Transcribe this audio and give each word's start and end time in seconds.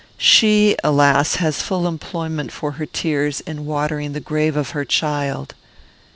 She, 0.17 0.75
alas! 0.83 1.35
has 1.35 1.61
full 1.61 1.87
employment 1.87 2.51
for 2.51 2.71
her 2.71 2.87
tears 2.87 3.41
in 3.41 3.67
watering 3.67 4.13
the 4.13 4.19
grave 4.19 4.57
of 4.57 4.71
her 4.71 4.83
child." 4.83 5.53